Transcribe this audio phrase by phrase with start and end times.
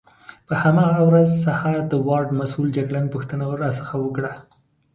[0.47, 4.33] په هماغه ورځ سهار د وارډ مسؤل جګړن پوښتنه راڅخه وکړه.